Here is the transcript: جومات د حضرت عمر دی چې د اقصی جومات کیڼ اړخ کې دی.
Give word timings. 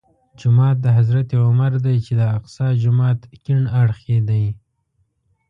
جومات 0.39 0.77
د 0.81 0.87
حضرت 0.97 1.27
عمر 1.45 1.71
دی 1.85 1.95
چې 2.05 2.13
د 2.19 2.21
اقصی 2.37 2.67
جومات 2.83 3.19
کیڼ 3.43 3.61
اړخ 3.81 3.97
کې 4.05 4.17
دی. 4.29 4.45